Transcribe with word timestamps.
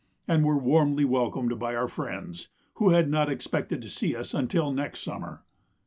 and 0.27 0.43
were 0.43 0.57
warmly 0.57 1.05
welcomed 1.05 1.59
by 1.59 1.75
our 1.75 1.87
friends, 1.87 2.47
who 2.77 2.89
had 2.89 3.07
not 3.07 3.29
expected 3.29 3.83
to 3.83 3.87
see 3.87 4.15
us 4.15 4.33
until 4.33 4.71
next 4.73 5.01
summer. 5.01 5.43